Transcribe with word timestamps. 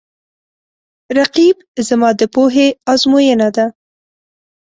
رقیب 1.17 1.57
زما 1.87 2.09
د 2.19 2.21
پوهې 2.33 2.67
آزموینه 2.91 3.49
ده 3.55 3.65